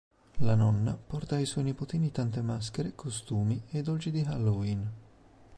[0.37, 4.91] La nonna porta ai suoi nipotini tante maschere, costumi e dolci di Halloween.